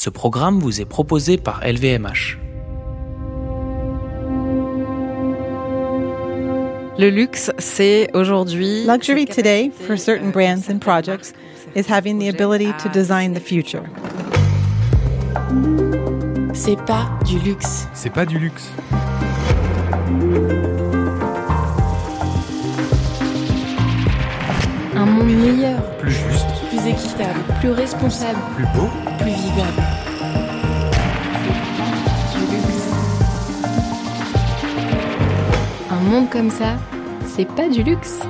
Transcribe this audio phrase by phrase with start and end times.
[0.00, 2.38] Ce programme vous est proposé par LVMH.
[6.96, 8.84] Le luxe, c'est aujourd'hui.
[8.86, 11.32] Luxury today, for certain brands and projects,
[11.74, 13.82] is having the ability to design the future.
[16.54, 17.88] C'est pas du luxe.
[17.92, 18.70] C'est pas du luxe.
[24.94, 28.88] Un monde meilleur, Plus juste, plus équitable, plus responsable, plus beau.
[29.18, 29.82] plus vivable.
[35.90, 36.76] Un monde comme ça,
[37.26, 38.20] c'est pas du luxe.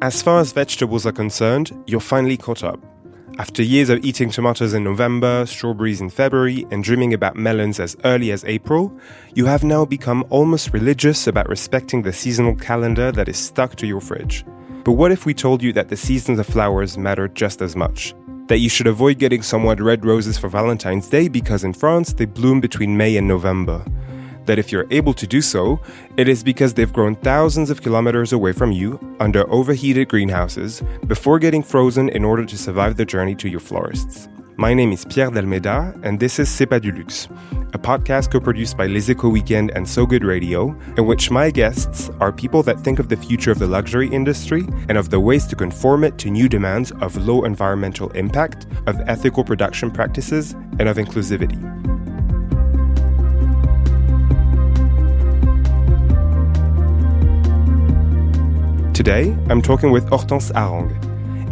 [0.00, 2.78] As far as vegetables are concerned, you're finally caught up.
[3.38, 7.94] After years of eating tomatoes in November, strawberries in February, and dreaming about melons as
[8.02, 8.98] early as April,
[9.34, 13.86] you have now become almost religious about respecting the seasonal calendar that is stuck to
[13.86, 14.46] your fridge.
[14.84, 18.14] But what if we told you that the seasons of flowers matter just as much?
[18.46, 22.24] That you should avoid getting somewhat red roses for Valentine's Day because in France they
[22.24, 23.84] bloom between May and November
[24.46, 25.80] that if you're able to do so,
[26.16, 31.38] it is because they've grown thousands of kilometers away from you under overheated greenhouses before
[31.38, 34.28] getting frozen in order to survive the journey to your florists.
[34.58, 37.28] My name is Pierre Delmeda, and this is C'est pas du luxe,
[37.74, 42.08] a podcast co produced by Les Weekend and So Good Radio, in which my guests
[42.20, 45.46] are people that think of the future of the luxury industry and of the ways
[45.48, 50.88] to conform it to new demands of low environmental impact, of ethical production practices, and
[50.88, 51.60] of inclusivity.
[58.96, 60.90] Today, I'm talking with Hortense Harang.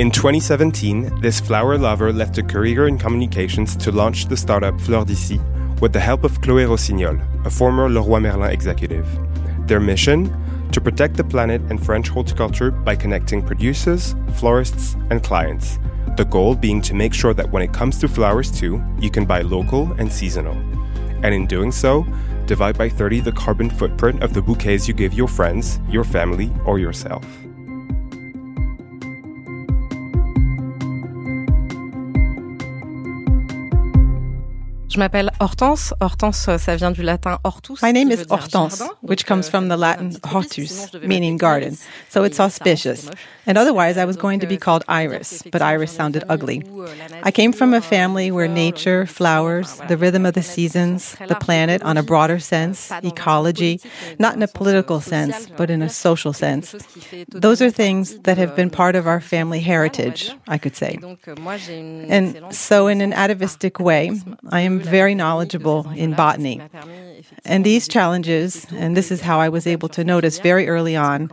[0.00, 5.04] In 2017, this flower lover left a career in communications to launch the startup Fleur
[5.04, 5.38] d'ici
[5.78, 9.06] with the help of Chloé Rossignol, a former Leroy Merlin executive.
[9.66, 10.34] Their mission?
[10.72, 15.78] To protect the planet and French horticulture by connecting producers, florists, and clients.
[16.16, 19.26] The goal being to make sure that when it comes to flowers too, you can
[19.26, 20.56] buy local and seasonal.
[21.22, 22.06] And in doing so,
[22.46, 26.52] divide by 30 the carbon footprint of the bouquets you give your friends, your family,
[26.64, 27.43] or yourself.
[34.94, 35.92] Je m'appelle Hortense.
[35.98, 37.82] Hortense, ça vient du latin hortus.
[37.82, 38.94] My name is Hortense, jardin.
[39.02, 41.76] which comes euh, from the Latin me fait plaisir, hortus, sinon je devais meaning garden.
[42.10, 43.10] So it's auspicious.
[43.46, 45.90] And otherwise, I was going to be euh, called ça veut dire Iris, but Iris
[45.90, 46.62] sounded ugly.
[46.82, 46.86] euh,
[47.24, 50.42] I came from a euh, family where nature, euh, flowers, the rhythm of the la
[50.42, 54.14] nature, c'est seasons, the planet on a broader sense, pas dans un sens ecology, euh,
[54.20, 56.70] not in a political sense, but in a social sense.
[56.70, 59.90] chose qui fait Those are things that have been part of our family familiale, on
[59.90, 60.36] va heritage.
[60.48, 60.94] I could say.
[60.94, 64.12] Et donc, moi, j'ai une And so, in an atavistic way,
[64.52, 66.60] I am very knowledgeable in botany.
[67.44, 71.30] And these challenges, and this is how I was able to notice very early on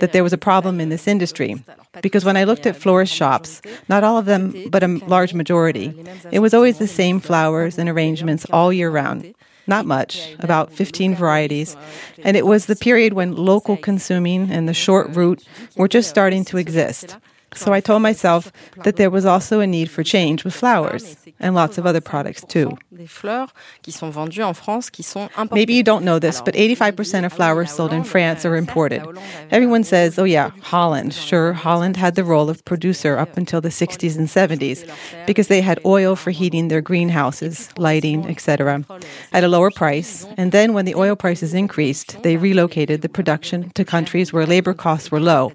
[0.00, 1.62] that there was a problem in this industry.
[2.02, 5.94] Because when I looked at florist shops, not all of them, but a large majority,
[6.30, 9.34] it was always the same flowers and arrangements all year round.
[9.66, 11.76] Not much, about 15 varieties.
[12.22, 15.44] And it was the period when local consuming and the short route
[15.76, 17.16] were just starting to exist.
[17.56, 18.52] So I told myself
[18.84, 22.44] that there was also a need for change with flowers and lots of other products
[22.46, 22.76] too.
[22.92, 23.52] Des fleurs
[23.82, 25.54] qui sont vendues en France qui sont importées.
[25.54, 29.02] Maybe you don't know this, but 85% of flowers sold in France are imported.
[29.50, 31.12] Everyone says, oh, yeah, Holland.
[31.12, 34.88] Sure, Holland had the role of producer up until the 60s and 70s
[35.26, 38.84] because they had oil for heating their greenhouses, lighting, etc.,
[39.32, 40.26] at a lower price.
[40.36, 44.74] And then when the oil prices increased, they relocated the production to countries where labor
[44.74, 45.52] costs were low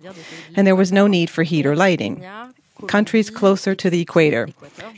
[0.56, 2.24] and there was no need for heat or lighting.
[2.88, 4.48] Countries closer to the equator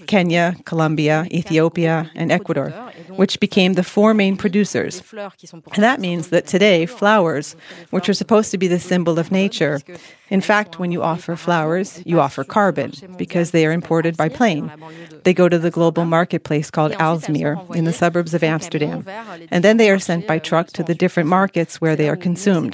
[0.07, 2.69] Kenya, Colombia, Ethiopia, and Ecuador,
[3.15, 5.01] which became the four main producers.
[5.13, 7.55] And that means that today, flowers,
[7.89, 9.81] which are supposed to be the symbol of nature,
[10.29, 14.71] in fact, when you offer flowers, you offer carbon because they are imported by plane.
[15.23, 19.05] They go to the global marketplace called Aalsmeer in the suburbs of Amsterdam,
[19.51, 22.73] and then they are sent by truck to the different markets where they are consumed.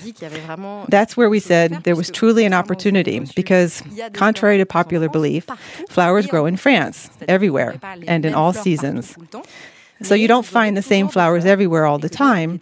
[0.89, 3.83] That's where we said there was truly an opportunity because,
[4.13, 5.45] contrary to popular belief,
[5.89, 9.15] flowers grow in France, everywhere, and in all seasons.
[10.01, 12.61] So you don't find the same flowers everywhere all the time,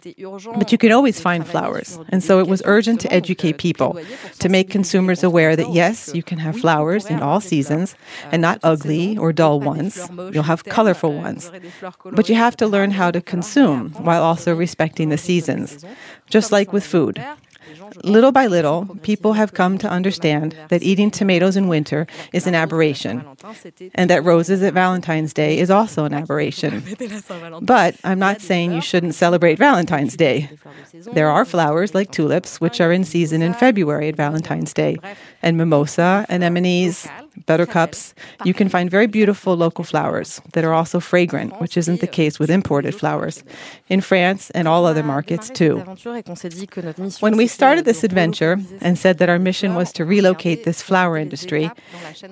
[0.56, 1.98] but you can always find flowers.
[2.08, 3.98] And so it was urgent to educate people,
[4.40, 7.94] to make consumers aware that yes, you can have flowers in all seasons
[8.32, 10.00] and not ugly or dull ones.
[10.32, 11.50] You'll have colorful ones.
[12.04, 15.84] But you have to learn how to consume while also respecting the seasons,
[16.28, 17.22] just like with food.
[18.04, 22.54] Little by little, people have come to understand that eating tomatoes in winter is an
[22.54, 23.24] aberration,
[23.94, 26.82] and that roses at Valentine's Day is also an aberration.
[27.62, 30.50] But I'm not saying you shouldn't celebrate Valentine's Day.
[31.12, 34.96] There are flowers like tulips, which are in season in February at Valentine's Day,
[35.42, 37.06] and mimosa, and anemones,
[37.46, 38.14] buttercups.
[38.44, 42.38] You can find very beautiful local flowers that are also fragrant, which isn't the case
[42.38, 43.42] with imported flowers.
[43.88, 45.78] In France and all other markets, too.
[47.20, 51.16] When we started this adventure and said that our mission was to relocate this flower
[51.16, 51.70] industry,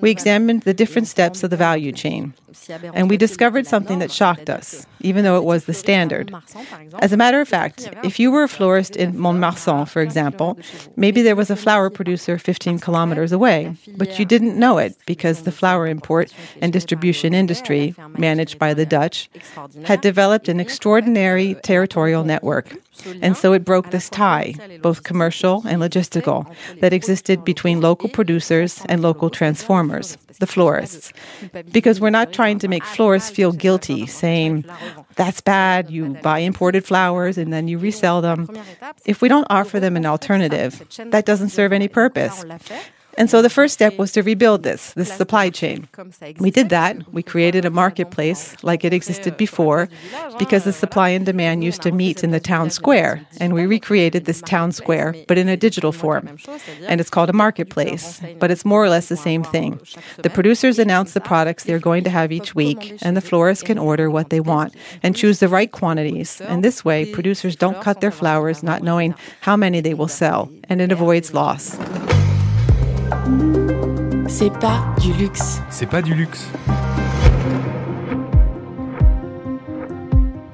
[0.01, 2.33] we examined the different steps of the value chain.
[2.93, 6.33] And we discovered something that shocked us, even though it was the standard.
[6.99, 10.57] As a matter of fact, if you were a florist in Mont-de-Marsan, for example,
[10.95, 15.43] maybe there was a flower producer 15 kilometers away, but you didn't know it because
[15.43, 19.29] the flower import and distribution industry, managed by the Dutch,
[19.85, 22.75] had developed an extraordinary territorial network.
[23.21, 26.51] And so it broke this tie, both commercial and logistical,
[26.81, 31.13] that existed between local producers and local transformers, the florists.
[31.71, 34.65] Because we're not trying to make florists feel guilty, saying,
[35.15, 38.49] that's bad, you buy imported flowers and then you resell them.
[39.05, 42.45] If we don't offer them an alternative, that doesn't serve any purpose.
[43.17, 45.87] And so the first step was to rebuild this, this supply chain.
[46.39, 47.11] We did that.
[47.11, 49.89] We created a marketplace like it existed before
[50.37, 53.25] because the supply and demand used to meet in the town square.
[53.39, 56.37] And we recreated this town square, but in a digital form.
[56.87, 59.79] And it's called a marketplace, but it's more or less the same thing.
[60.17, 63.77] The producers announce the products they're going to have each week, and the florists can
[63.77, 66.39] order what they want and choose the right quantities.
[66.41, 70.51] And this way, producers don't cut their flowers not knowing how many they will sell,
[70.69, 71.77] and it avoids loss.
[74.27, 75.61] C'est pas du luxe.
[75.69, 76.45] C'est pas du luxe.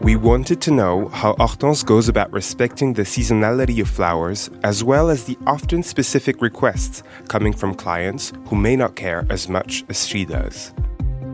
[0.02, 5.10] We wanted to know how Hortense goes about respecting the seasonality of flowers, as well
[5.10, 10.06] as the often specific requests coming from clients who may not care as much as
[10.06, 10.74] she does.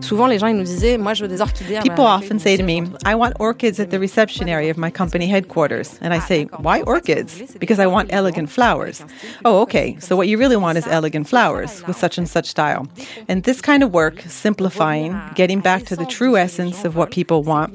[0.02, 1.80] Souvent, les gens ils nous disaient, moi, je veux des orchidées.
[1.82, 5.28] People often say to me, I want orchids at the reception area of my company
[5.28, 5.98] headquarters.
[6.02, 7.42] And I ah, say, why orchids?
[7.60, 9.04] Because I want elegant flowers.
[9.46, 9.98] Oh, okay.
[10.00, 12.88] So what you really want is elegant flowers with such and such style.
[13.28, 17.44] And this kind of work, simplifying, getting back to the true essence of what people
[17.44, 17.74] want,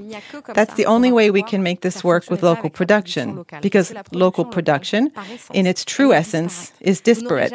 [0.54, 3.44] that's the only way we can make this work with local production.
[3.60, 5.12] Because local production,
[5.52, 7.52] in its true essence, is disparate.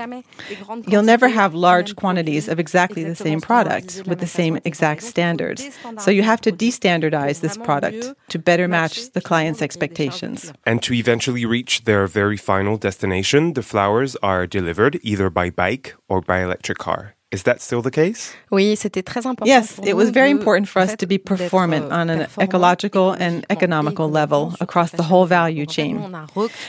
[0.88, 5.70] You'll never have large quantities of exactly the same product with the same exact standards.
[6.00, 10.54] So you have to destandardize this product to better match the client's expectations.
[10.66, 15.96] And to eventually reach their very final destination, the flowers are delivered either by bike
[16.08, 17.16] or by electric car.
[17.32, 18.34] Is that still the case?
[18.50, 19.46] Oui, c'était très important.
[19.46, 24.10] Yes, it was very important for us to be performant on an ecological and economical
[24.10, 26.02] level across the whole value chain.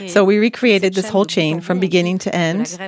[0.08, 2.78] So we recreated this whole chain from beginning to end,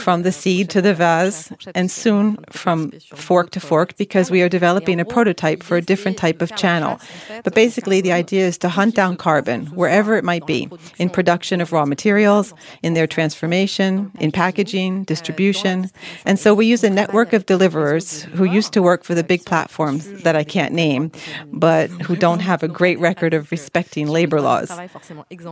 [0.00, 4.50] from the seed to the vase, and soon from fork to fork because we are
[4.50, 7.00] developing a prototype for a different type of channel.
[7.44, 10.68] But basically, the idea is to hunt down carbon wherever it might be
[10.98, 12.52] in production of raw materials,
[12.82, 15.90] in their transformation, in packaging, distribution.
[16.26, 19.22] And so we use a network network of deliverers who used to work for the
[19.22, 21.12] big platforms that I can't name,
[21.52, 24.70] but who don't have a great record of respecting labor laws.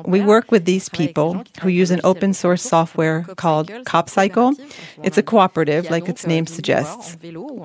[0.05, 4.59] We work with these people who use an open source software called CoopCycle.
[5.05, 7.17] It's a cooperative, like its name suggests,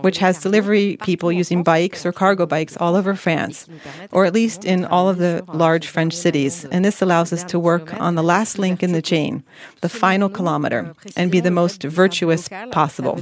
[0.05, 3.67] which has delivery people using bikes or cargo bikes all over France,
[4.11, 6.65] or at least in all of the large French cities.
[6.65, 9.43] And this allows us to work on the last link in the chain,
[9.81, 13.15] the final kilometer, and be the most virtuous possible.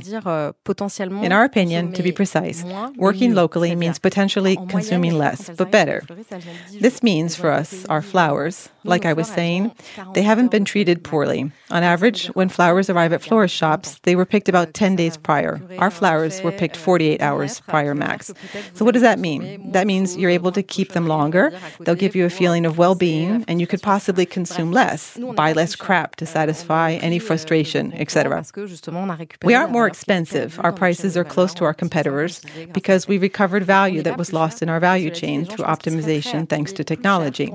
[1.24, 2.64] In our opinion, to be precise,
[2.96, 6.04] working locally means potentially consuming less, but better.
[6.80, 9.72] This means for us, our flowers, like I was saying,
[10.14, 11.52] they haven't been treated poorly.
[11.70, 15.62] On average, when flowers arrive at florist shops, they were picked about 10 days prior.
[15.80, 18.32] Our flowers were picked 48 hours prior max.
[18.74, 19.72] So, what does that mean?
[19.72, 21.52] That means you're able to keep them longer,
[21.82, 25.54] they'll give you a feeling of well being, and you could possibly consume less, buy
[25.54, 28.44] less crap to satisfy any frustration, etc.
[29.44, 32.42] We aren't more expensive our prices are close to our competitors
[32.74, 36.84] because we recovered value that was lost in our value chain through optimization thanks to
[36.84, 37.54] technology.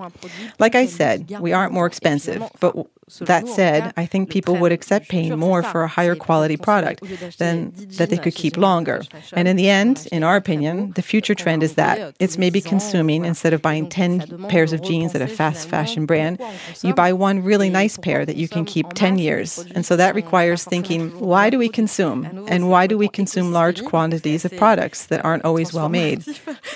[0.59, 2.75] Like I said, we aren't more expensive, but
[3.21, 7.03] that said, I think people would accept paying more for a higher quality product
[7.39, 9.03] than that they could keep longer.
[9.33, 13.25] And in the end, in our opinion, the future trend is that it's maybe consuming
[13.25, 16.41] instead of buying 10 pairs of jeans at a fast fashion brand,
[16.83, 19.65] you buy one really nice pair that you can keep 10 years.
[19.75, 22.47] And so that requires thinking, why do we consume?
[22.49, 26.25] And why do we consume large quantities of products that aren't always well made?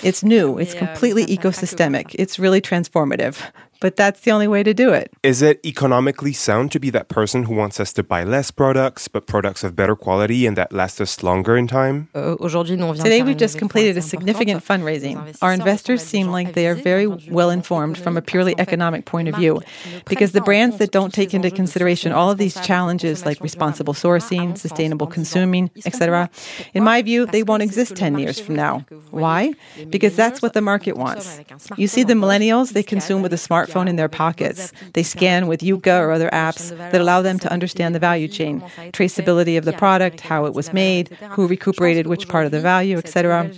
[0.01, 3.51] It's new, it's completely ecosystemic, it's really transformative
[3.83, 5.11] but that's the only way to do it.
[5.23, 9.09] Is it economically sound to be that person who wants us to buy less products,
[9.09, 12.07] but products of better quality and that last us longer in time?
[12.15, 15.17] Euh, aujourd'hui, nous, on vient de Today, we've just completed a significant fundraising.
[15.41, 19.35] Our investors seem like they are very well informed from a purely economic point of
[19.35, 19.59] view.
[20.07, 23.25] Because the prennent pas en brands that don't take into consideration all of these challenges
[23.25, 26.29] like responsible sourcing, sustainable en 10 ans, consuming, etc.,
[26.73, 28.79] in my view, they won't exist 10 years from now.
[28.79, 29.53] c'est-à-dire que vous Why?
[29.89, 31.25] Because that's what the market wants.
[31.25, 33.72] consomment avec un You see the smartphone en poche, millennials, they consume with a avec
[33.73, 34.71] smartphone in their pockets.
[34.93, 38.61] They scan with Yuka or other apps that allow them to understand the value chain,
[38.91, 42.97] traceability of the product, how it was made, who recuperated which part of the value,
[42.97, 43.49] etc.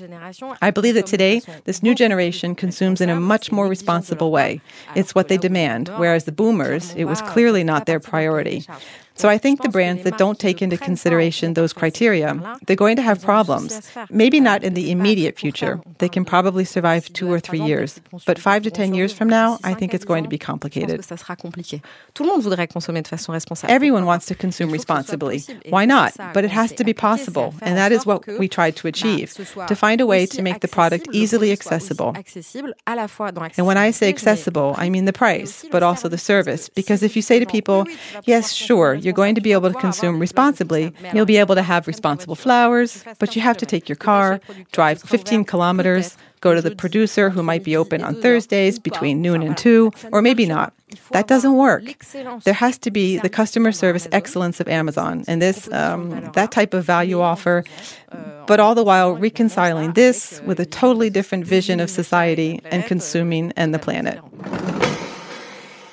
[0.62, 4.62] I believe that today, this new generation consumes in a much more responsible way.
[4.96, 8.66] It's what they demand, whereas the boomers, it was clearly not their priority.
[9.16, 12.36] So I think the brands that don't take into consideration those criteria,
[12.68, 13.90] they're going to have problems.
[14.10, 15.80] Maybe not in the immediate future.
[16.00, 18.00] They can probably survive two or three years.
[18.26, 21.02] But five to ten years from now, I think it's going to be complicated.
[21.02, 21.82] ça sera compliqué.
[22.14, 23.72] Tout le monde voudrait consommer de façon responsable.
[23.72, 25.44] Everyone wants to consume responsibly.
[25.70, 26.12] Why not?
[26.34, 27.54] But it has to be possible.
[27.62, 29.34] And that is what we tried to achieve
[29.68, 32.14] to find a way to make the product easily accessible.
[33.58, 36.70] And when I say accessible, I mean the price, but also the service.
[36.70, 37.86] Because if you say to people,
[38.26, 41.88] yes, sure, you're going to be able to consume responsibly, you'll be able to have
[41.88, 46.76] responsible flowers, but you have to take your car, drive 15 kilometers, go to the
[46.76, 50.74] producer who might be open on Thursdays between noon and 2, or maybe not.
[51.12, 52.06] That doesn't work.
[52.44, 56.74] There has to be the customer service excellence of Amazon and this um, that type
[56.74, 57.64] of value offer,
[58.48, 63.52] but all the while reconciling this with a totally different vision of society and consuming
[63.56, 64.20] and the planet.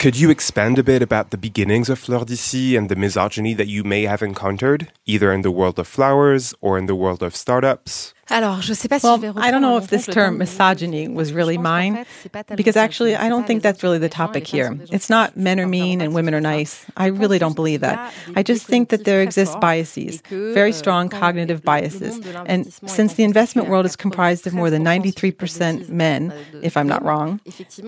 [0.02, 3.68] Could you expand a bit about the beginnings of Fleur d'ici and the misogyny that
[3.68, 7.36] you may have encountered, either in the world of flowers or in the world of
[7.36, 8.12] startups?
[8.30, 10.14] Alors, je sais pas si Well, je vais I don't know if this en compte
[10.14, 13.14] le term misogyny was really Je pense qu'en mine, fait, c'est pas tellement because actually,
[13.14, 14.78] I don't think that's really the topic here.
[14.92, 16.86] It's not men are mean and women are nice.
[16.96, 18.12] I really don't believe that.
[18.36, 22.20] I just think that there exist biases, very strong cognitive biases.
[22.46, 27.02] And since the investment world is comprised of more than 93% men, if I'm not
[27.04, 27.40] wrong,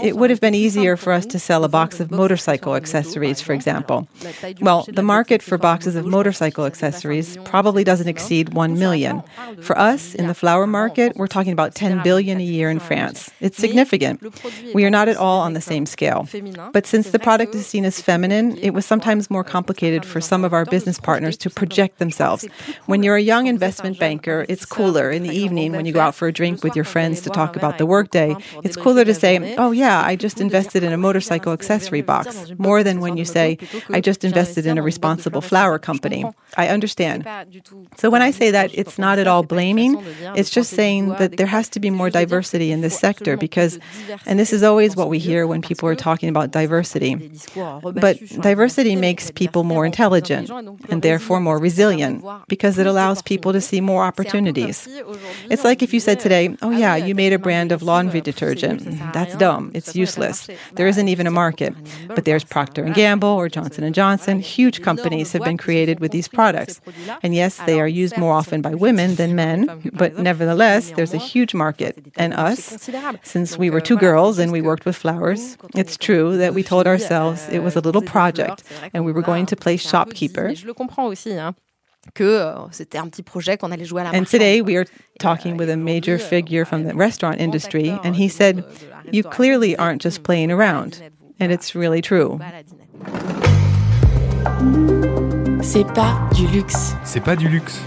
[0.02, 3.52] it would have been easier for us to sell a box of motorcycle accessories, for
[3.52, 4.08] example.
[4.60, 9.22] Well, the market for boxes of motorcycle accessories probably doesn't exceed 1 million.
[9.62, 13.31] For us, in the flower market, we're talking about 10 billion a year in France.
[13.40, 14.23] It's significant.
[14.75, 16.26] We are not at all on the same scale.
[16.73, 20.45] But since the product is seen as feminine, it was sometimes more complicated for some
[20.45, 22.47] of our business partners to project themselves.
[22.87, 26.14] When you're a young investment banker, it's cooler in the evening when you go out
[26.14, 28.35] for a drink with your friends to talk about the workday.
[28.62, 32.83] It's cooler to say, oh, yeah, I just invested in a motorcycle accessory box, more
[32.83, 33.59] than when you say,
[33.90, 36.25] I just invested in a responsible flower company.
[36.57, 37.28] I understand.
[37.99, 40.02] So when I say that, it's not at all blaming,
[40.37, 43.78] it's just saying that there has to be more diversity in this sector because,
[44.26, 47.30] and this is always what we hear when people are talking about diversity.
[47.54, 50.50] But diversity makes people more intelligent
[50.88, 54.88] and therefore more resilient because it allows people to see more opportunities.
[55.50, 58.83] It's like if you said today, oh yeah, you made a brand of laundry detergent.
[59.12, 59.71] That's dumb.
[59.75, 60.49] It's useless.
[60.73, 61.75] There isn't even a market.
[62.09, 64.40] But there's Procter & Gamble or Johnson & Johnson.
[64.40, 66.80] Huge companies have been created with these products.
[67.23, 71.18] And yes, they are used more often by women than men, but nevertheless, there's a
[71.18, 72.12] huge market.
[72.16, 72.88] And us,
[73.23, 76.87] since we were two girls and we worked with flowers, it's true that we told
[76.87, 80.54] ourselves it was a little project and we were going to play shopkeeper.
[80.54, 81.54] Je le comprends aussi, hein,
[82.14, 84.84] que euh, c'était un petit projet qu'on allait jouer à la And today we are
[85.18, 88.64] talking with a major figure from the restaurant industry, and he said,
[89.12, 91.00] You clearly aren't just playing around.
[91.40, 92.38] And it's really true.
[95.62, 96.94] C'est pas du luxe.
[97.04, 97.80] C'est pas du luxe.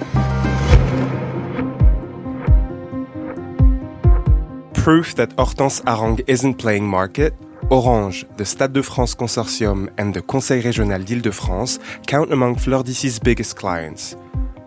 [4.87, 7.33] Proof that Hortense Harang isn't playing market,
[7.69, 11.77] Orange, the Stade de France Consortium, and the Conseil Régional d'Île-de-France
[12.07, 12.83] count among Fleur
[13.21, 14.15] biggest clients.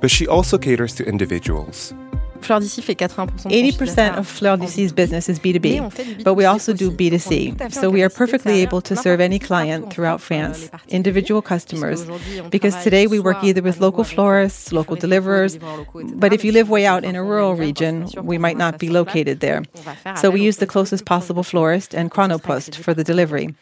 [0.02, 1.94] But she also caters to individuals.
[2.40, 5.80] Fleur d'ici fait 80% de son chiffre 80% d'affaires of Fleur d'Ici's business is Mais
[5.80, 6.90] on B2B, but we also do.
[6.90, 7.56] B2C.
[7.56, 10.64] Tout So we are en capacité de perfectly able to serve any client throughout France,
[10.64, 12.04] euh, France, individual customers.
[12.50, 16.18] Because today we work either with local florists, local deliverers, locaux, des livreurs locaux, etc.
[16.18, 19.40] but if you live way out in a rural region, we might not be located
[19.40, 19.62] there.
[19.76, 22.10] on va faire So we use the closest possible florist and nous.
[22.10, 23.54] Ça sera chronopost for the delivery.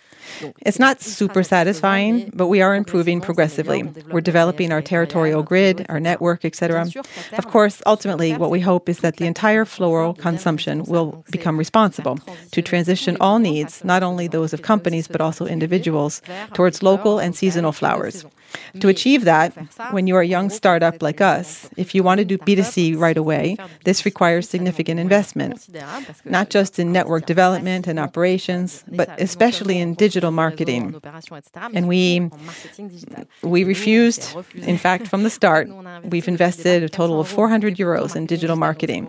[0.63, 3.83] It's not super satisfying, but we are improving progressively.
[4.11, 6.87] We're developing our territorial grid, our network, etc.
[7.33, 12.19] Of course, ultimately, what we hope is that the entire floral consumption will become responsible
[12.53, 16.23] to transition all needs, not only those of companies, but also individuals,
[16.55, 18.25] towards local and seasonal flowers.
[18.81, 19.53] To achieve that,
[19.91, 23.57] when you're a young startup like us, if you want to do B2C right away,
[23.85, 25.69] this requires significant investment,
[26.25, 31.01] not just in network development and operations, but especially in digital marketing.
[31.75, 32.31] And we
[33.43, 35.69] we refused, in fact, from the start,
[36.05, 39.09] we've invested a total of 400 euros in digital marketing.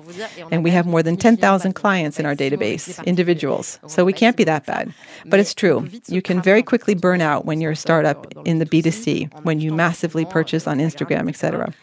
[0.52, 3.80] And we have more than 10,000 clients in our database, individuals.
[3.88, 4.94] So we can't be that bad.
[5.26, 5.88] But it's true.
[6.08, 9.74] You can very quickly burn out when you're a startup in the B2C, when you
[9.74, 11.74] massively purchase on Instagram, etc.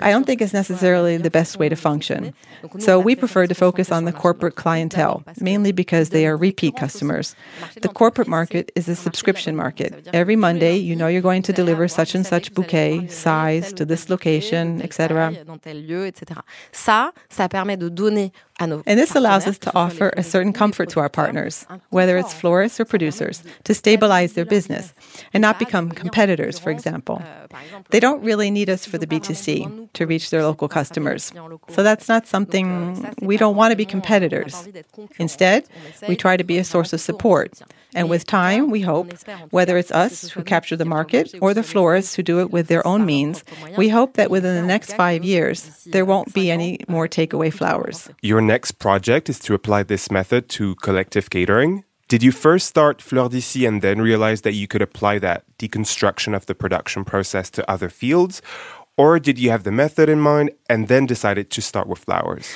[0.00, 2.34] I don't think it's necessarily the best way to function.
[2.78, 7.36] So we prefer to focus on the corporate clientele, mainly because they are repeat customers.
[7.80, 10.08] The corporate market is a subscription market.
[10.12, 14.10] Every Monday, you know you're going to deliver such and such bouquet, size, to this
[14.10, 15.32] location, etc.
[16.72, 21.00] Ça, ça permet de donner and this allows us to offer a certain comfort to
[21.00, 24.94] our partners, whether it's florists or producers, to stabilize their business
[25.32, 27.22] and not become competitors, for example.
[27.90, 31.32] They don't really need us for the B2C to reach their local customers.
[31.68, 32.66] So that's not something
[33.20, 34.54] we don't want to be competitors.
[35.18, 35.68] Instead,
[36.08, 37.60] we try to be a source of support.
[37.94, 39.14] And with time, we hope,
[39.50, 42.84] whether it's us who capture the market or the florists who do it with their
[42.86, 43.44] own means,
[43.76, 48.10] we hope that within the next five years, there won't be any more takeaway flowers.
[48.20, 51.84] Your next project is to apply this method to collective catering.
[52.14, 56.36] Did you first start Fleur d'ici and then realize that you could apply that deconstruction
[56.36, 58.40] of the production process to other fields?
[58.96, 62.46] Or did you have the method in mind and then decided to start with flowers?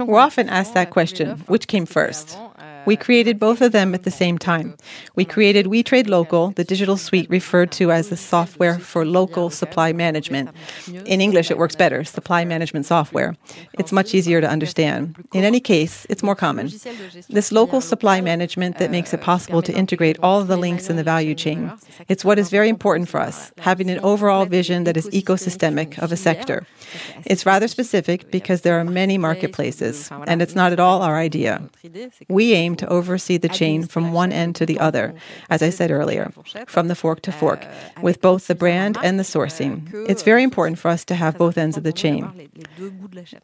[0.00, 2.38] We're often asked that question which came first?
[2.86, 4.76] We created both of them at the same time.
[5.14, 9.50] We created We Trade Local, the digital suite referred to as the software for local
[9.50, 10.50] supply management.
[11.04, 13.36] In English, it works better supply management software.
[13.78, 15.16] It's much easier to understand.
[15.32, 16.70] In any case, it's more common.
[17.28, 21.04] This local supply management that makes it possible to integrate all the links in the
[21.04, 21.72] value chain.
[22.08, 26.12] It's what is very important for us, having an overall vision that is ecosystemic of
[26.12, 26.66] a sector.
[27.24, 31.62] It's rather specific because there are many marketplaces, and it's not at all our idea.
[32.28, 35.14] We aim to oversee the chain from one end to the other,
[35.48, 36.32] as I said earlier,
[36.66, 37.66] from the fork to fork,
[38.02, 39.88] with both the brand and the sourcing.
[40.08, 42.22] It's very important for us to have both ends of the chain.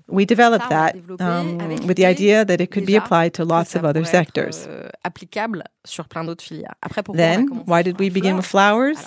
[0.08, 3.84] We developed that um, with the idea that it could be applied to lots of
[3.84, 4.68] other sectors.
[7.22, 7.40] Then,
[7.70, 8.98] why did we begin with flowers?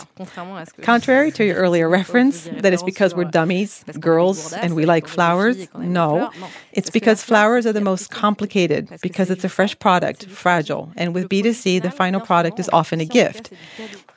[0.82, 5.58] Contrary to your earlier reference, that it's because we're dummies, girls, and we like flowers.
[5.78, 6.32] No,
[6.72, 11.30] it's because flowers are the most complicated, because it's a fresh product, fragile, and with
[11.30, 13.52] B2C, the final product is often a gift.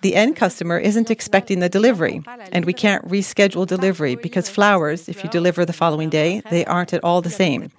[0.03, 5.23] The end customer isn't expecting the delivery, and we can't reschedule delivery because flowers, if
[5.23, 7.71] you deliver the following day, they aren't at all the same.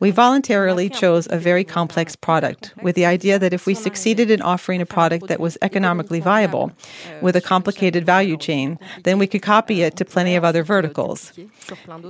[0.00, 4.40] We voluntarily chose a very complex product with the idea that if we succeeded in
[4.40, 6.72] offering a product that was economically viable
[7.20, 11.32] with a complicated value chain, then we could copy it to plenty of other verticals.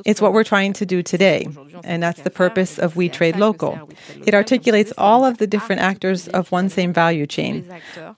[0.05, 1.49] It's what we're trying to do today,
[1.83, 3.91] and that's the purpose of We Trade Local.
[4.25, 7.65] It articulates all of the different actors of one same value chain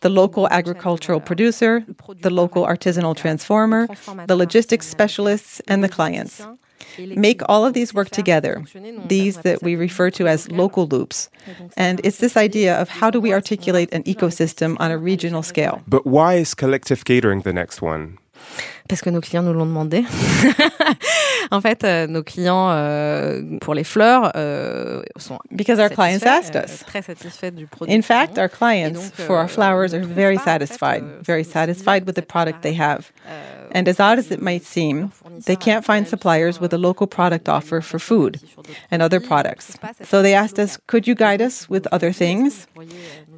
[0.01, 1.85] the local agricultural producer,
[2.23, 3.89] the local artisanal transformer,
[4.27, 6.47] the logistics specialists, and the clients.
[6.99, 8.65] Make all of these work together,
[9.07, 11.31] these that we refer to as local loops.
[11.77, 15.81] And it's this idea of how do we articulate an ecosystem on a regional scale.
[15.87, 18.19] But why is collective catering the next one?
[18.89, 20.07] Parce que nos clients nous l'ont demandé.
[21.51, 26.57] en fait, euh, nos clients euh, pour les fleurs euh, sont because our clients asked
[26.57, 26.85] us.
[26.85, 27.95] très satisfaits du produit.
[27.95, 32.23] In fact, our clients donc, for our flowers are very satisfied, very satisfied with the
[32.23, 33.11] product they have.
[33.73, 35.13] And as odd as it might seem,
[35.47, 38.41] they can't find suppliers with a local product offer for food
[38.91, 39.77] and other products.
[40.05, 42.67] So they asked us, could you guide us with other things?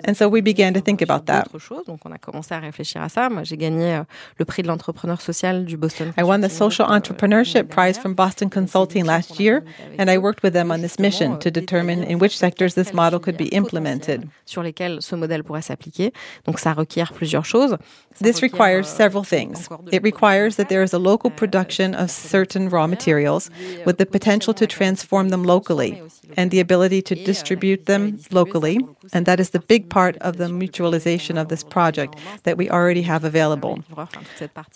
[0.04, 1.48] And so we began to think about that.
[1.86, 3.28] Donc commencé à réfléchir à ça.
[3.30, 4.04] Moi, j'ai gagné euh,
[4.38, 6.12] le prix de l'entrepreneur social du Boston.
[6.18, 9.62] I won the Social euh, Entrepreneurship Prize from Boston Consulting last year,
[9.98, 12.92] and I worked with them on this mission euh, to determine in which sectors this
[12.92, 14.28] model could be implemented.
[14.44, 16.12] Sur lesquels ce modèle pourrait s'appliquer.
[16.46, 17.76] Donc ça requiert plusieurs choses.
[18.22, 19.68] This requires several things.
[19.92, 23.50] It requires that there is a local production of certain raw materials
[23.86, 26.02] with the potential to transform them locally
[26.36, 28.78] and the ability to distribute them locally.
[29.12, 33.02] And that is the big part of the mutualization of this project that we already
[33.02, 33.82] have available.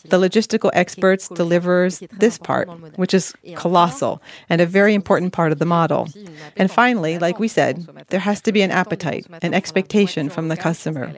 [0.09, 5.59] The logistical experts delivers this part, which is colossal and a very important part of
[5.59, 6.09] the model.
[6.57, 10.57] And finally, like we said, there has to be an appetite, an expectation from the
[10.57, 11.13] customer.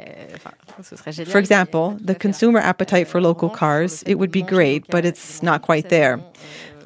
[1.26, 5.62] For example, the consumer appetite for local cars, it would be great, but it's not
[5.62, 6.20] quite there.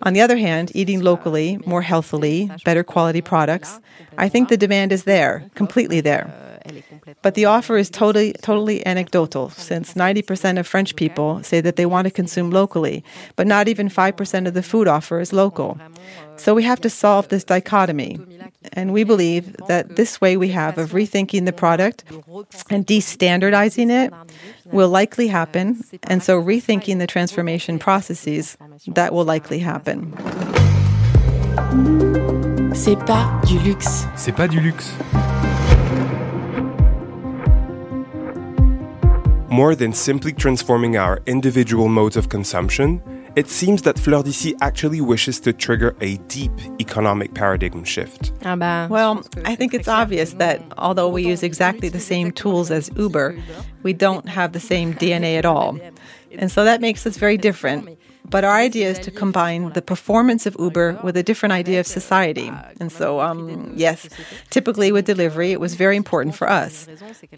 [0.03, 3.81] On the other hand, eating locally, more healthily, better quality products,
[4.17, 6.33] I think the demand is there, completely there.
[7.23, 11.87] But the offer is totally, totally anecdotal, since 90% of French people say that they
[11.87, 13.05] want to consume locally,
[13.37, 15.79] but not even 5% of the food offer is local.
[16.37, 18.19] So we have to solve this dichotomy.
[18.75, 22.05] And we believe that this way we have of rethinking the product
[22.69, 24.13] and de-standardizing it
[24.67, 25.83] will likely happen.
[26.05, 30.13] And so rethinking the transformation processes, that will likely happen.
[32.75, 34.07] C'est pas du luxe.
[34.17, 34.93] C'est pas du luxe.
[39.51, 43.03] More than simply transforming our individual modes of consumption,
[43.37, 48.33] it seems that Fleur d'Ici actually wishes to trigger a deep economic paradigm shift.
[48.45, 52.91] Ah Well, I think it's obvious that although we use exactly the same tools as
[52.97, 53.39] Uber,
[53.83, 55.79] we don't have the same DNA at all.
[56.33, 57.99] And so that makes us very different.
[58.31, 61.87] But our idea is to combine the performance of Uber with a different idea of
[61.87, 62.51] society.
[62.81, 64.09] And so, um, yes,
[64.51, 66.87] typically with delivery, it was very important for us.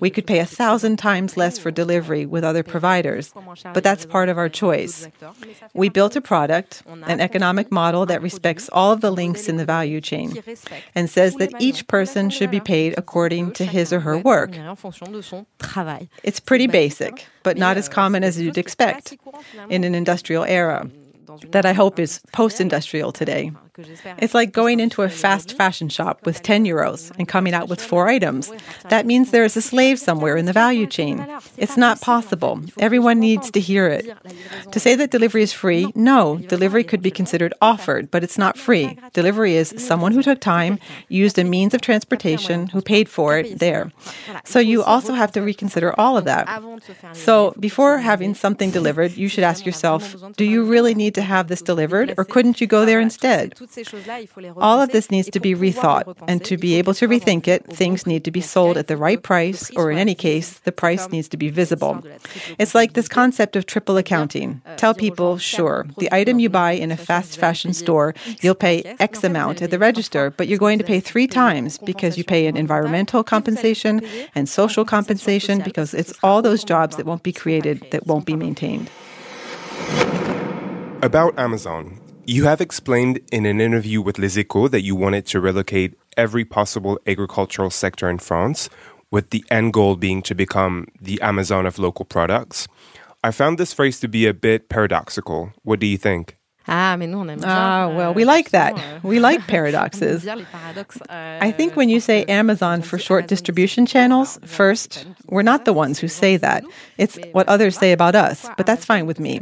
[0.00, 3.32] We could pay a thousand times less for delivery with other providers,
[3.72, 5.08] but that's part of our choice.
[5.74, 9.64] We built a product, an economic model that respects all of the links in the
[9.64, 10.42] value chain
[10.94, 14.50] and says that each person should be paid according to his or her work.
[16.22, 19.16] It's pretty basic, but not as common as you'd expect
[19.68, 20.88] in an industrial era
[21.50, 23.52] that I hope is post industrial today.
[24.18, 27.80] It's like going into a fast fashion shop with 10 euros and coming out with
[27.80, 28.52] four items.
[28.88, 31.26] That means there is a slave somewhere in the value chain.
[31.56, 32.60] It's not possible.
[32.78, 34.04] Everyone needs to hear it.
[34.72, 38.58] To say that delivery is free, no, delivery could be considered offered, but it's not
[38.58, 38.98] free.
[39.12, 43.58] Delivery is someone who took time, used a means of transportation, who paid for it
[43.58, 43.92] there.
[44.44, 46.48] So you also have to reconsider all of that.
[47.12, 51.48] So before having something delivered, you should ask yourself do you really need to have
[51.48, 53.54] this delivered, or couldn't you go there instead?
[54.56, 58.06] All of this needs to be rethought, and to be able to rethink it, things
[58.06, 61.28] need to be sold at the right price, or in any case, the price needs
[61.28, 62.02] to be visible.
[62.58, 64.60] It's like this concept of triple accounting.
[64.76, 69.24] Tell people, sure, the item you buy in a fast fashion store, you'll pay X
[69.24, 72.56] amount at the register, but you're going to pay three times because you pay an
[72.56, 74.02] environmental compensation
[74.34, 78.36] and social compensation because it's all those jobs that won't be created, that won't be
[78.36, 78.90] maintained.
[81.02, 85.40] About Amazon, you have explained in an interview with Les Echos that you wanted to
[85.40, 88.68] relocate every possible agricultural sector in France,
[89.10, 92.66] with the end goal being to become the Amazon of local products.
[93.24, 95.52] I found this phrase to be a bit paradoxical.
[95.62, 96.36] What do you think?
[96.68, 97.48] Ah, mais nous, on aime bien.
[97.48, 98.74] Ah, well, euh, we like that.
[98.76, 100.22] euh, We like paradoxes.
[100.24, 105.04] bien les paradoxes, euh, I think when you say Amazon for short distribution channels, first,
[105.28, 106.62] we're not the ones who say that.
[106.98, 109.40] It's what others say about us, but that's fine with me.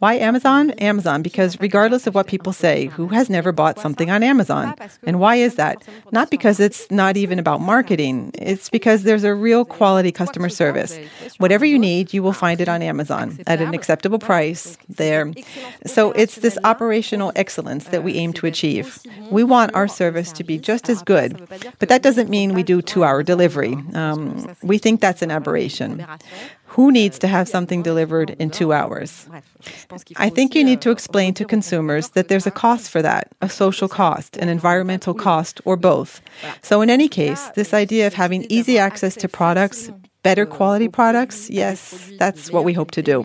[0.00, 0.72] Why Amazon?
[0.78, 4.74] Amazon, because regardless of what people say, who has never bought something on Amazon?
[5.06, 5.82] And why is that?
[6.12, 10.98] Not because it's not even about marketing, it's because there's a real quality customer service.
[11.38, 15.32] Whatever you need, you will find it on Amazon at an acceptable price there.
[15.86, 18.98] So it's this operational excellence that we aim to achieve.
[19.30, 22.82] We want our service to be just as good, but that doesn't mean we do
[22.82, 23.76] two hour delivery.
[23.94, 26.06] Um, we think that's an aberration.
[26.72, 29.26] Who needs to have something delivered in two hours?
[30.16, 33.48] I think you need to explain to consumers that there's a cost for that, a
[33.48, 36.20] social cost, an environmental cost, or both.
[36.62, 39.90] So, in any case, this idea of having easy access to products,
[40.22, 43.24] better quality products, yes, that's what we hope to do.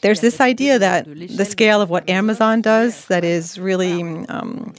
[0.00, 4.02] There's this idea that the scale of what Amazon does that is really.
[4.28, 4.74] Um,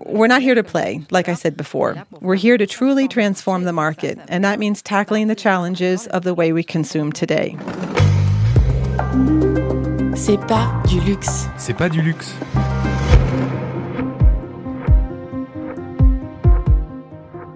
[0.00, 2.04] we're not here to play, like I said before.
[2.20, 6.34] We're here to truly transform the market, and that means tackling the challenges of the
[6.34, 7.56] way we consume today.
[10.16, 11.46] C'est pas du luxe.
[11.56, 12.34] C'est pas du luxe.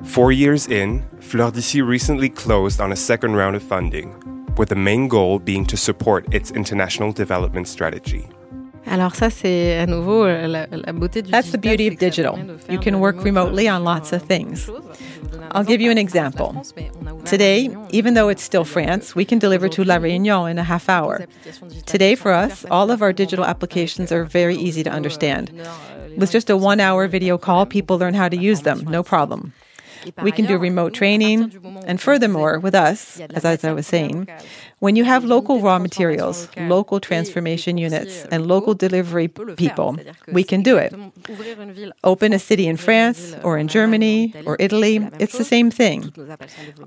[0.04, 4.12] Four years in, Fleur d'Ici recently closed on a second round of funding,
[4.58, 8.26] with the main goal being to support its international development strategy.
[8.84, 12.32] Alors ça, c'est à nouveau euh, la, la beauté du That's the beauty of digital.
[12.34, 14.66] permet de faire You can work remotely on euh, lots of euh, things.
[14.66, 14.82] choses.
[15.22, 16.50] Je donne un I'll give you an example.
[16.52, 19.68] France, mais on a ouvert Today, even though it's still euh, France, we can deliver
[19.68, 21.20] to La Réunion in a half hour.
[21.86, 25.52] Today, for us, all of our digital applications are very easy to euh, understand.
[26.18, 29.52] With just a one hour video call, people learn how to use them, no problem.
[30.22, 31.38] We can do remote training.
[31.86, 34.28] And furthermore, with us, as, as I was saying,
[34.78, 39.98] when you have local raw materials, local transformation units, and local delivery people,
[40.32, 40.94] we can do it.
[42.02, 46.12] Open a city in France or in Germany or Italy, it's the same thing.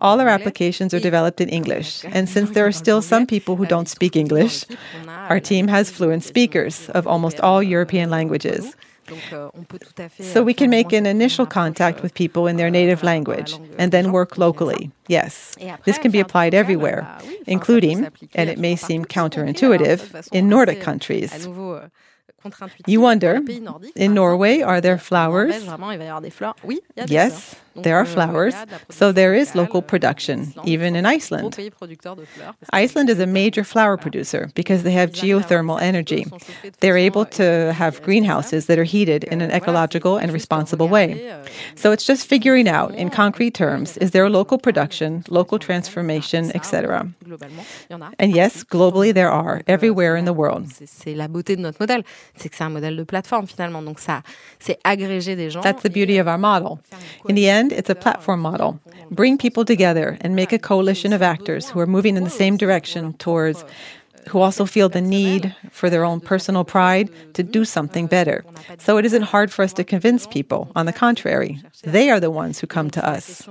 [0.02, 3.66] All our applications are developed in English, and since there are still some people who
[3.66, 4.66] don't speak English,
[5.30, 8.76] our team has fluent speakers of almost all European languages.
[10.22, 14.12] So we can make an initial contact with people in their native language and then
[14.12, 14.92] work locally.
[15.08, 17.08] Yes, this can be applied everywhere,
[17.48, 21.48] including, and it may seem counterintuitive, in Nordic countries.
[22.88, 23.42] You wonder,
[23.96, 25.56] in Norway, are there flowers?
[27.08, 28.56] Yes, there are flowers,
[28.90, 31.58] so there is local production, even in Iceland.
[32.72, 36.26] Iceland is a major flower producer because they have geothermal energy.
[36.80, 41.42] They're able to have greenhouses that are heated in an ecological and responsible way.
[41.76, 46.52] So it's just figuring out, in concrete terms, is there a local production, local transformation,
[46.56, 47.08] etc.
[48.20, 50.68] And yes, globally there are, everywhere in the world.
[50.86, 52.04] C'est la beauté de notre modèle,
[52.36, 53.82] c'est que c'est un modèle de plateforme finalement.
[53.82, 54.22] Donc ça,
[54.60, 55.62] c'est agréger des gens.
[55.62, 56.80] That's the beauty of our model.
[57.30, 58.80] In the end, it's a platform model.
[59.12, 62.58] Bring people together and make a coalition of actors who are moving in the same
[62.58, 63.64] direction towards
[64.28, 68.44] who also feel the need for their own personal pride to do something better.
[68.80, 70.72] So it isn't hard for us to convince people.
[70.76, 73.48] On the contrary, they are the ones who come to us.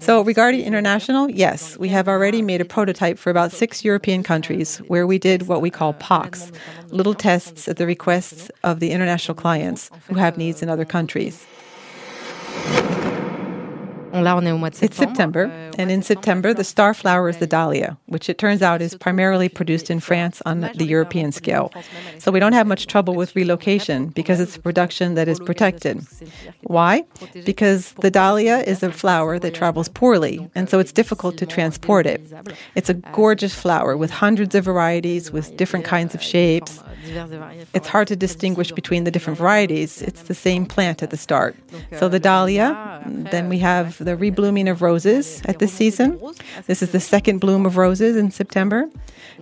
[0.00, 4.78] So regarding international, yes, we have already made a prototype for about six European countries
[4.88, 6.52] where we did what we call POCs,
[6.88, 11.46] little tests at the requests of the international clients who have needs in other countries.
[14.22, 17.38] Là, on est au mois de It's September, and in September, the star flower is
[17.38, 21.72] the dahlia, which it turns out is primarily produced in France on the European scale.
[22.18, 26.06] So we don't have much trouble with relocation because it's a production that is protected.
[26.62, 27.04] Why?
[27.44, 32.06] Because the dahlia is a flower that travels poorly, and so it's difficult to transport
[32.06, 32.20] it.
[32.76, 36.80] It's a gorgeous flower with hundreds of varieties with different kinds of shapes.
[37.74, 40.00] It's hard to distinguish between the different varieties.
[40.02, 41.56] It's the same plant at the start.
[41.98, 46.20] So the dahlia, then we have the reblooming of roses at this season.
[46.66, 48.88] This is the second bloom of roses in September.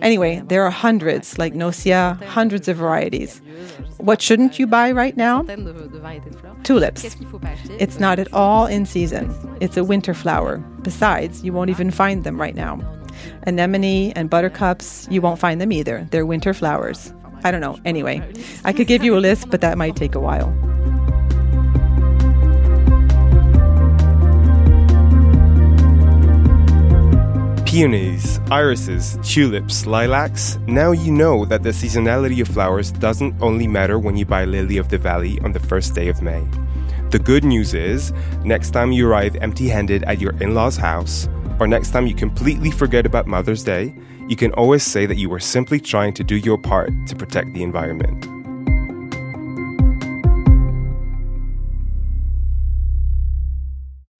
[0.01, 3.41] Anyway, there are hundreds, like Nocia, hundreds of varieties.
[3.97, 5.43] What shouldn't you buy right now?
[6.63, 7.15] Tulips.
[7.79, 9.33] It's not at all in season.
[9.61, 10.57] It's a winter flower.
[10.81, 12.79] Besides, you won't even find them right now.
[13.45, 16.07] Anemone and buttercups, you won't find them either.
[16.11, 17.13] They're winter flowers.
[17.43, 17.77] I don't know.
[17.85, 18.21] Anyway,
[18.63, 20.51] I could give you a list, but that might take a while.
[27.73, 30.59] Peonies, irises, tulips, lilacs.
[30.67, 34.77] Now you know that the seasonality of flowers doesn't only matter when you buy Lily
[34.77, 36.47] of the Valley on the first day of May.
[37.09, 38.13] The good news is,
[38.45, 41.27] next time you arrive empty handed at your in law's house,
[41.59, 43.95] or next time you completely forget about Mother's Day,
[44.27, 47.53] you can always say that you were simply trying to do your part to protect
[47.53, 48.27] the environment.